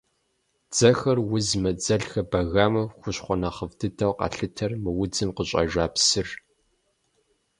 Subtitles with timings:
[0.69, 6.27] Дзэхэр узмэ, дзэлхэр бэгамэ– хущхъуэ нэхъыфӏ дыдэу къалъытэр мы удзым къыщӏэжа псыр.